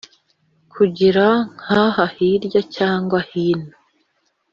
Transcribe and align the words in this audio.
kugera 0.73 1.25
nk’aha 1.61 2.05
hirya 2.15 2.61
cyangwa 2.75 3.17
hino 3.29 3.73